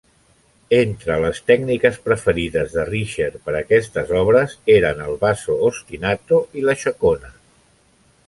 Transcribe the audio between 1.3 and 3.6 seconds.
tècniques preferides de Risher per